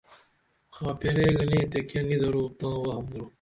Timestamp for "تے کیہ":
1.71-2.03